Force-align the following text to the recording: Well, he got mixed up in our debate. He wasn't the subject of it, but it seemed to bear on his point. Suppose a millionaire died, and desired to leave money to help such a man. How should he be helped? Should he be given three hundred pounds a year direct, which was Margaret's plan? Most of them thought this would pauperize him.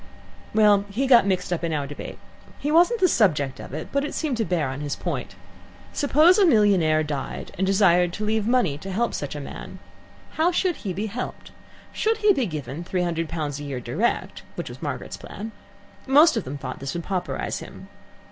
Well, 0.55 0.85
he 0.89 1.05
got 1.05 1.27
mixed 1.27 1.53
up 1.53 1.63
in 1.63 1.71
our 1.73 1.85
debate. 1.85 2.17
He 2.57 2.71
wasn't 2.71 3.01
the 3.01 3.07
subject 3.07 3.59
of 3.59 3.71
it, 3.71 3.89
but 3.91 4.03
it 4.03 4.15
seemed 4.15 4.37
to 4.37 4.45
bear 4.45 4.67
on 4.67 4.81
his 4.81 4.95
point. 4.95 5.35
Suppose 5.93 6.39
a 6.39 6.45
millionaire 6.47 7.03
died, 7.03 7.51
and 7.55 7.67
desired 7.67 8.11
to 8.13 8.25
leave 8.25 8.47
money 8.47 8.79
to 8.79 8.89
help 8.91 9.13
such 9.13 9.35
a 9.35 9.39
man. 9.39 9.77
How 10.37 10.51
should 10.51 10.77
he 10.77 10.91
be 10.91 11.05
helped? 11.05 11.51
Should 11.93 12.17
he 12.17 12.33
be 12.33 12.47
given 12.47 12.83
three 12.83 13.03
hundred 13.03 13.29
pounds 13.29 13.59
a 13.59 13.63
year 13.63 13.79
direct, 13.79 14.41
which 14.55 14.69
was 14.69 14.81
Margaret's 14.81 15.17
plan? 15.17 15.51
Most 16.07 16.35
of 16.35 16.45
them 16.45 16.57
thought 16.57 16.79
this 16.79 16.95
would 16.95 17.03
pauperize 17.03 17.59
him. 17.59 17.87